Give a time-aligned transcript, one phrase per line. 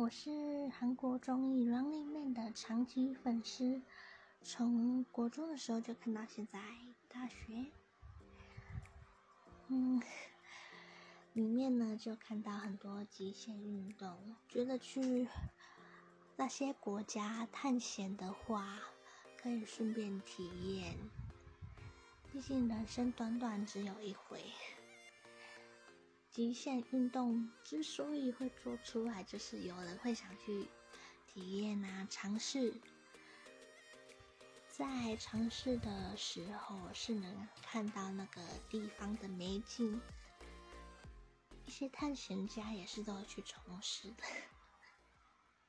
[0.00, 0.30] 我是
[0.70, 3.82] 韩国综艺《Running Man》的长期粉丝，
[4.40, 6.58] 从国中的时候就看到现在
[7.10, 7.66] 大学。
[9.68, 10.00] 嗯，
[11.34, 15.28] 里面呢就看到很多极限运动，觉得去
[16.34, 18.78] 那些国家探险的话，
[19.36, 20.96] 可以顺便体验。
[22.32, 24.40] 毕竟人生短短只有一回。
[26.40, 30.66] 极限运动之所以会做出来，就是有人会想去
[31.26, 32.72] 体验啊，尝试。
[34.66, 40.00] 在尝试的时候，是能看到那个地方的美景。
[41.66, 44.24] 一些探险家也是都要去从事的。